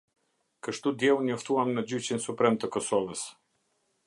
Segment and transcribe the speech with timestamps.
[0.67, 3.27] Kështu dje u njoftuam në Gjyqin Suprem të Kosovës.